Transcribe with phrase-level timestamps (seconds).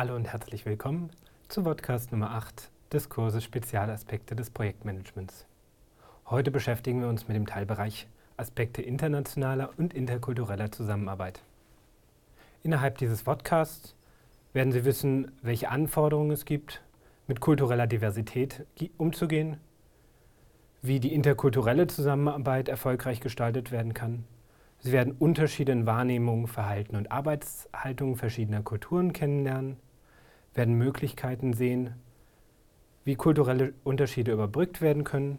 [0.00, 1.10] Hallo und herzlich willkommen
[1.48, 5.44] zu Podcast Nummer 8 des Kurses Spezialaspekte des Projektmanagements.
[6.24, 8.06] Heute beschäftigen wir uns mit dem Teilbereich
[8.38, 11.42] Aspekte internationaler und interkultureller Zusammenarbeit.
[12.62, 13.94] Innerhalb dieses Podcasts
[14.54, 16.82] werden Sie wissen, welche Anforderungen es gibt,
[17.26, 18.64] mit kultureller Diversität
[18.96, 19.58] umzugehen,
[20.80, 24.24] wie die interkulturelle Zusammenarbeit erfolgreich gestaltet werden kann.
[24.78, 29.76] Sie werden Unterschiede in Wahrnehmung, Verhalten und Arbeitshaltung verschiedener Kulturen kennenlernen,
[30.54, 31.94] werden Möglichkeiten sehen,
[33.04, 35.38] wie kulturelle Unterschiede überbrückt werden können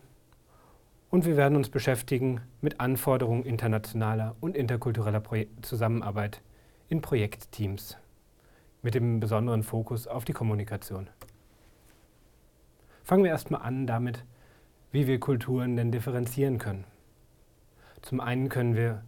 [1.09, 6.41] und wir werden uns beschäftigen mit Anforderungen internationaler und interkultureller Proje Zusammenarbeit
[6.87, 7.97] in Projektteams
[8.81, 11.09] mit dem besonderen Fokus auf die Kommunikation.
[13.03, 14.23] Fangen wir erstmal an damit,
[14.91, 16.85] wie wir Kulturen denn differenzieren können.
[18.01, 19.03] Zum einen können wir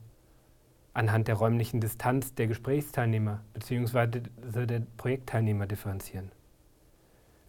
[0.94, 4.66] anhand der räumlichen Distanz der Gesprächsteilnehmer bzw.
[4.66, 6.32] der Projektteilnehmer differenzieren.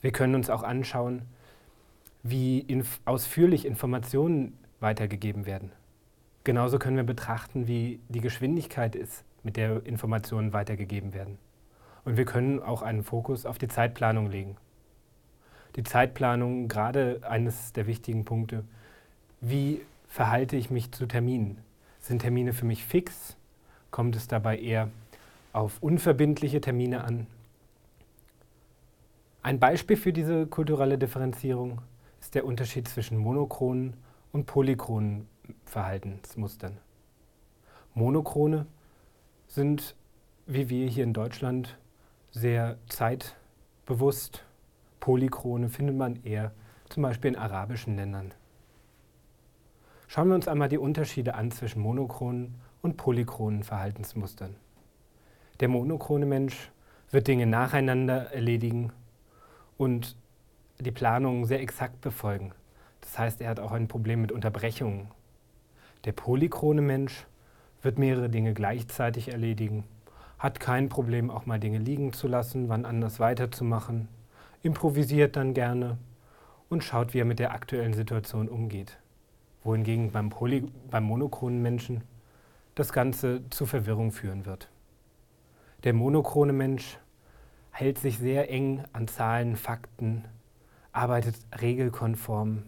[0.00, 1.22] Wir können uns auch anschauen,
[2.22, 5.72] wie inf ausführlich Informationen weitergegeben werden.
[6.42, 11.38] Genauso können wir betrachten, wie die Geschwindigkeit ist, mit der Informationen weitergegeben werden.
[12.04, 14.56] Und wir können auch einen Fokus auf die Zeitplanung legen.
[15.76, 18.64] Die Zeitplanung, gerade eines der wichtigen Punkte,
[19.40, 21.58] wie verhalte ich mich zu Terminen?
[22.00, 23.36] Sind Termine für mich fix?
[23.94, 24.90] Kommt es dabei eher
[25.52, 27.28] auf unverbindliche Termine an?
[29.40, 31.80] Ein Beispiel für diese kulturelle Differenzierung
[32.20, 33.94] ist der Unterschied zwischen monochronen
[34.32, 35.28] und polychronen
[35.64, 36.76] Verhaltensmustern.
[37.94, 38.66] Monochrone
[39.46, 39.94] sind,
[40.46, 41.78] wie wir hier in Deutschland,
[42.32, 44.42] sehr zeitbewusst.
[44.98, 46.50] Polychrone findet man eher
[46.88, 48.34] zum Beispiel in arabischen Ländern.
[50.08, 54.56] Schauen wir uns einmal die Unterschiede an zwischen monochronen und polychronen Verhaltensmustern.
[55.60, 56.70] Der monochrone Mensch
[57.10, 58.92] wird Dinge nacheinander erledigen
[59.78, 60.16] und
[60.78, 62.52] die Planung sehr exakt befolgen.
[63.00, 65.08] Das heißt, er hat auch ein Problem mit Unterbrechungen.
[66.04, 67.26] Der polychrone Mensch
[67.80, 69.84] wird mehrere Dinge gleichzeitig erledigen,
[70.38, 74.08] hat kein Problem, auch mal Dinge liegen zu lassen, wann anders weiterzumachen,
[74.62, 75.96] improvisiert dann gerne
[76.68, 78.98] und schaut, wie er mit der aktuellen Situation umgeht
[79.64, 82.02] wohingegen beim, Poly beim monochronen Menschen
[82.74, 84.68] das Ganze zu Verwirrung führen wird.
[85.84, 86.98] Der monochrone Mensch
[87.70, 90.24] hält sich sehr eng an Zahlen, Fakten,
[90.92, 92.62] arbeitet regelkonform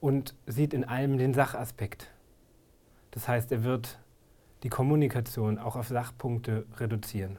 [0.00, 2.10] und sieht in allem den Sachaspekt.
[3.12, 3.98] Das heißt, er wird
[4.62, 7.38] die Kommunikation auch auf Sachpunkte reduzieren.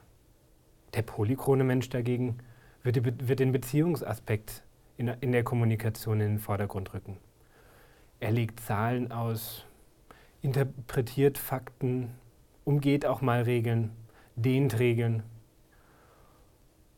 [0.93, 2.39] Der polychrone Mensch dagegen
[2.83, 4.63] wird, die, wird den Beziehungsaspekt
[4.97, 7.17] in, in der Kommunikation in den Vordergrund rücken.
[8.19, 9.65] Er legt Zahlen aus,
[10.41, 12.11] interpretiert Fakten,
[12.63, 13.91] umgeht auch mal Regeln,
[14.35, 15.23] dehnt Regeln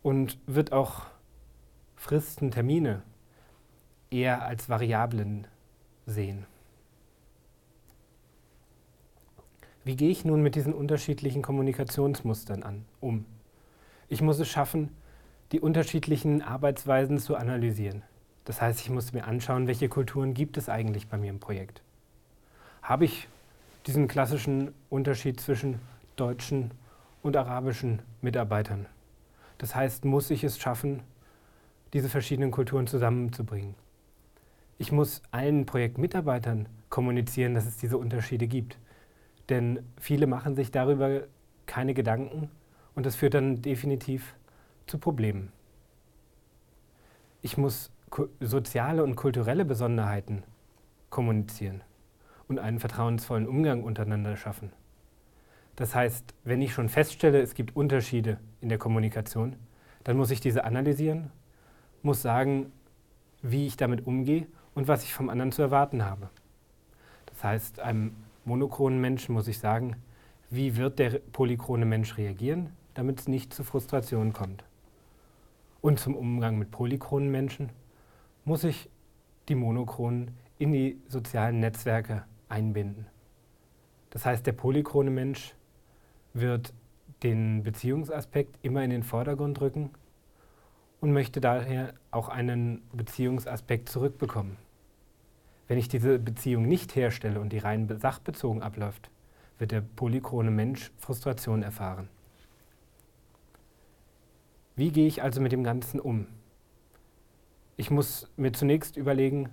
[0.02, 1.04] und wird auch
[1.96, 3.04] Fristen, Termine
[4.12, 5.48] eher als Variablen
[6.06, 6.46] sehen.
[9.86, 13.26] Wie gehe ich nun mit diesen unterschiedlichen Kommunikationsmustern an, um?
[14.08, 14.96] Ich muss es schaffen,
[15.52, 18.04] die unterschiedlichen Arbeitsweisen zu analysieren.
[18.46, 21.82] Das heißt, ich muss mir anschauen, welche Kulturen gibt es eigentlich bei mir im Projekt.
[22.82, 23.28] Habe ich
[23.86, 25.80] diesen klassischen Unterschied zwischen
[26.16, 26.72] deutschen
[27.22, 28.86] und arabischen Mitarbeitern?
[29.58, 31.02] Das heißt, muss ich es schaffen,
[31.94, 33.76] diese verschiedenen Kulturen zusammenzubringen?
[34.78, 38.78] Ich muss allen Projektmitarbeitern kommunizieren, dass es diese Unterschiede gibt.
[39.50, 41.24] Denn viele machen sich darüber
[41.66, 42.50] keine Gedanken
[42.96, 44.36] und das führt dann definitiv
[44.88, 45.52] zu Problemen.
[47.42, 47.92] Ich muss
[48.40, 50.44] soziale und kulturelle Besonderheiten
[51.10, 51.82] kommunizieren
[52.54, 54.72] und einen vertrauensvollen Umgang untereinander schaffen.
[55.76, 59.56] Das heißt, wenn ich schon feststelle, es gibt Unterschiede in der Kommunikation,
[60.04, 61.32] dann muss ich diese analysieren,
[62.04, 62.72] muss sagen,
[63.42, 66.30] wie ich damit umgehe und was ich vom anderen zu erwarten habe.
[67.26, 68.16] Das heißt, einem
[68.46, 69.96] monochronen Menschen muss ich sagen,
[70.52, 74.64] wie wird der polychrone Mensch reagieren, damit es nicht zu Frustrationen kommt.
[75.82, 77.70] Und zum Umgang mit polychronen Menschen
[78.46, 78.92] muss ich
[79.50, 83.08] die Monochronen in die sozialen Netzwerke einbinden.
[84.12, 85.56] Das heißt, der polychrone Mensch
[86.34, 86.74] wird
[87.24, 89.90] den Beziehungsaspekt immer in den Vordergrund rücken
[91.02, 94.58] und möchte daher auch einen Beziehungsaspekt zurückbekommen.
[95.68, 99.10] Wenn ich diese Beziehung nicht herstelle und die rein sachbezogen abläuft,
[99.58, 102.08] wird der polychrone Mensch Frustration erfahren.
[104.76, 106.28] Wie gehe ich also mit dem Ganzen um?
[107.78, 109.50] Ich muss mir zunächst überlegen,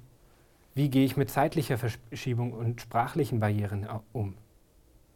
[0.81, 4.35] wie gehe ich mit zeitlicher Verschiebung und sprachlichen Barrieren um.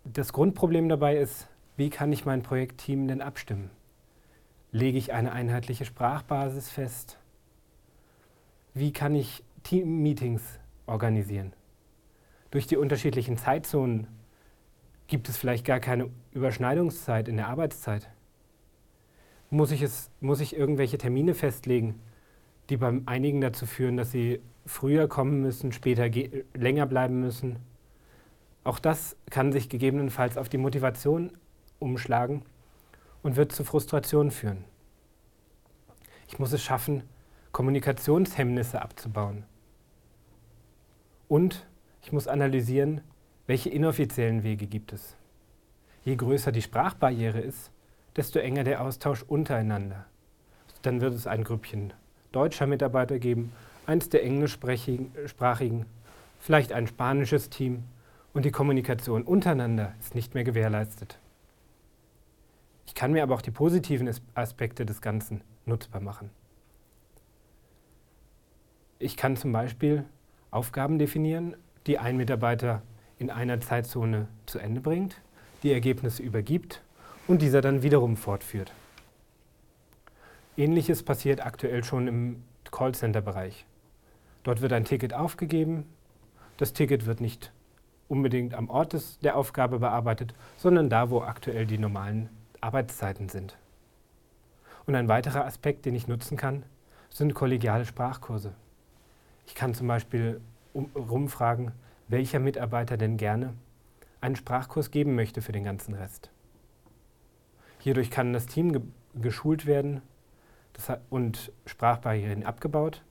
[0.04, 3.70] Das Grundproblem dabei ist, wie kann ich mein Projektteam denn abstimmen?
[4.72, 7.18] lege ich eine einheitliche Sprachbasis fest?
[8.74, 10.42] Wie kann ich Team-Meetings
[10.84, 11.54] organisieren?
[12.50, 14.06] Durch die unterschiedlichen Zeitzonen
[15.06, 18.10] gibt es vielleicht gar keine Überschneidungszeit in der Arbeitszeit.
[19.48, 22.02] Muss ich, es, muss ich irgendwelche Termine festlegen,
[22.68, 26.08] die beim einigen dazu führen, dass sie früher kommen müssen, später
[26.54, 27.56] länger bleiben müssen?
[28.64, 31.32] Auch das kann sich gegebenenfalls auf die Motivation
[31.78, 32.42] umschlagen
[33.22, 34.64] und wird zu Frustration führen.
[36.28, 37.02] Ich muss es schaffen,
[37.52, 39.44] Kommunikationshemmnisse abzubauen.
[41.28, 41.66] Und
[42.02, 43.02] ich muss analysieren,
[43.46, 45.16] welche inoffiziellen Wege gibt es.
[46.04, 47.70] Je größer die Sprachbarriere ist,
[48.16, 50.06] desto enger der Austausch untereinander.
[50.82, 51.92] Dann wird es ein Grüppchen
[52.34, 53.52] deutscher Mitarbeiter geben,
[53.86, 55.86] eins der englischsprachigen,
[56.38, 57.84] vielleicht ein spanisches Team
[58.32, 61.18] und die Kommunikation untereinander ist nicht mehr gewährleistet.
[62.86, 66.30] Ich kann mir aber auch die positiven Aspekte des Ganzen nutzbar machen.
[68.98, 70.04] Ich kann zum Beispiel
[70.50, 72.82] Aufgaben definieren, die ein Mitarbeiter
[73.18, 75.20] in einer Zeitzone zu Ende bringt,
[75.62, 76.82] die Ergebnisse übergibt
[77.26, 78.72] und dieser dann wiederum fortführt.
[80.56, 83.66] Ähnliches passiert aktuell schon im Callcenter-Bereich.
[84.44, 85.86] Dort wird ein Ticket aufgegeben.
[86.58, 87.52] Das Ticket wird nicht
[88.06, 92.28] unbedingt am Ort des, der Aufgabe bearbeitet, sondern da, wo aktuell die normalen
[92.60, 93.56] Arbeitszeiten sind.
[94.86, 96.64] Und ein weiterer Aspekt, den ich nutzen kann,
[97.10, 98.52] sind kollegiale Sprachkurse.
[99.46, 100.40] Ich kann zum Beispiel
[100.72, 101.72] um, rumfragen,
[102.08, 103.54] welcher Mitarbeiter denn gerne
[104.20, 106.30] einen Sprachkurs geben möchte für den ganzen Rest.
[107.78, 108.82] Hierdurch kann das Team ge
[109.16, 110.02] geschult werden
[111.08, 113.04] und Sprachbarrieren abgebaut,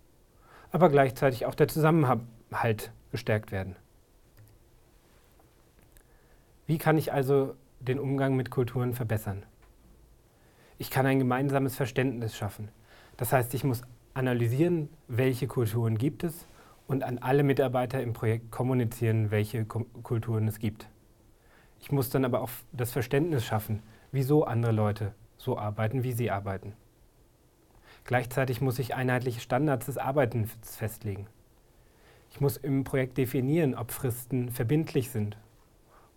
[0.74, 3.75] aber gleichzeitig auch der Zusammenhalt gestärkt werden.
[6.66, 9.44] Wie kann ich also den Umgang mit Kulturen verbessern?
[10.80, 12.70] Ich kann ein gemeinsames Verständnis schaffen.
[13.18, 13.84] Das heißt, ich muss
[14.16, 16.48] analysieren, welche Kulturen gibt es
[16.88, 20.90] und an alle Mitarbeiter im Projekt kommunizieren, welche Kulturen es gibt.
[21.80, 26.31] Ich muss dann aber auch das Verständnis schaffen, wieso andere Leute so arbeiten, wie sie
[26.31, 26.74] arbeiten.
[28.05, 31.27] Gleichzeitig muss ich einheitliche Standards des Arbeitens festlegen.
[32.31, 35.38] Ich muss im Projekt definieren, ob Fristen verbindlich sind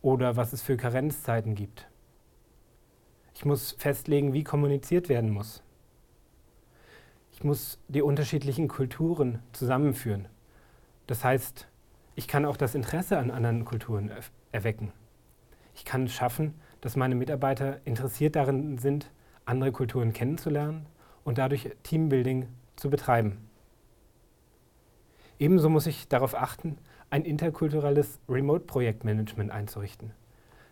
[0.02, 1.86] oder was es für Karenzzeiten gibt.
[3.34, 5.62] Ich muss festlegen, wie kommuniziert werden muss.
[7.32, 10.26] Ich muss die unterschiedlichen Kulturen zusammenführen.
[11.06, 11.68] Das heißt,
[12.14, 14.10] ich kann auch das Interesse an anderen Kulturen
[14.52, 14.92] erwecken.
[15.74, 19.12] Ich kann es schaffen, dass meine Mitarbeiter interessiert darin sind,
[19.44, 20.86] andere Kulturen kennenzulernen
[21.26, 22.46] und dadurch Teambuilding
[22.76, 23.38] zu betreiben.
[25.40, 26.78] Ebenso muss ich darauf achten,
[27.10, 30.12] ein interkulturelles Remote-Projektmanagement einzurichten.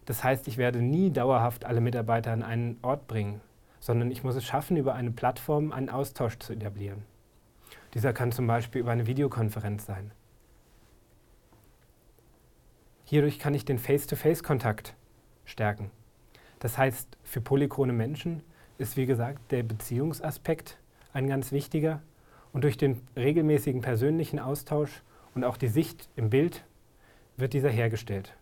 [0.04, 3.40] Das heißt, ich werde nie dauerhaft alle Mitarbeiter an einen Ort bringen,
[3.80, 7.02] sondern ich muss es schaffen, über eine Plattform einen Austausch zu etablieren.
[7.92, 10.12] Dieser kann zum Beispiel über eine Videokonferenz sein.
[13.04, 14.94] Hierdurch kann ich den Face-to-Face-Kontakt
[15.44, 15.90] stärken.
[16.60, 18.44] Das heißt, für polychrone Menschen
[18.84, 20.78] ist, wie gesagt, der Beziehungsaspekt
[21.14, 22.02] ein ganz wichtiger.
[22.52, 25.02] Und durch den regelmäßigen persönlichen Austausch
[25.34, 26.64] und auch die Sicht im Bild
[27.38, 28.36] wird dieser hergestellt.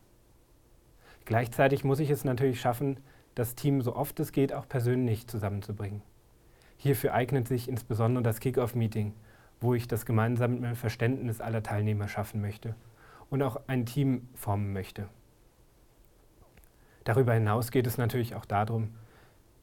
[1.25, 2.99] Gleichzeitig muss ich es natürlich schaffen,
[3.37, 6.03] das Team so oft es geht auch persönlich zusammenzubringen.
[6.77, 9.15] Hierfür eignet sich insbesondere das Kick-Off-Meeting,
[9.61, 12.75] wo ich das gemeinsame Verständnis aller Teilnehmer schaffen möchte
[13.31, 15.09] und auch ein Team formen möchte.
[17.05, 18.91] Darüber hinaus geht es natürlich auch darum,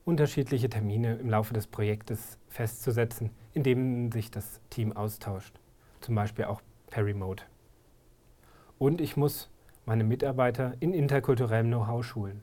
[0.09, 5.59] unterschiedliche Termine im Laufe des Projektes festzusetzen, in denen sich das Team austauscht,
[6.01, 7.43] zum Beispiel auch per Remote.
[8.79, 9.51] Und ich muss
[9.85, 12.41] meine Mitarbeiter in interkulturellem Know-how schulen.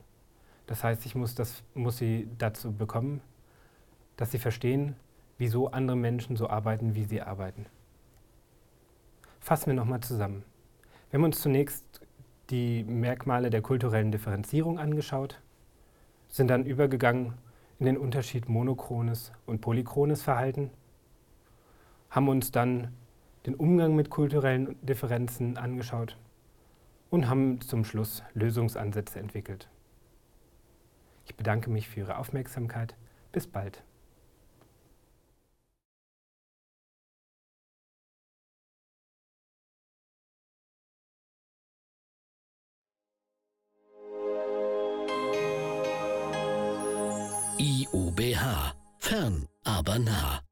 [0.65, 3.19] Das heißt, ich muss, das, muss sie dazu bekommen,
[4.15, 4.95] dass sie verstehen,
[5.37, 7.65] wieso andere Menschen so arbeiten, wie sie arbeiten.
[9.41, 10.45] Fassen wir nochmal zusammen.
[11.09, 11.83] Wir haben uns zunächst
[12.49, 15.41] die Merkmale der kulturellen Differenzierung angeschaut,
[16.29, 17.33] sind dann übergegangen
[17.79, 20.71] in den Unterschied monochrones und polychrones Verhalten,
[22.09, 22.93] haben uns dann
[23.45, 26.17] den Umgang mit kulturellen Differenzen angeschaut
[27.09, 29.69] und haben zum Schluss Lösungsansätze entwickelt.
[31.25, 32.95] Ich bedanke mich für Ihre Aufmerksamkeit.
[33.31, 33.83] Bis bald.
[48.19, 48.73] IUBH.
[48.99, 50.46] Fern, aber nah.